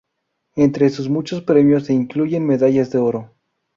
[0.55, 3.35] Entre sus muchos premios se incluyen medallas de oro.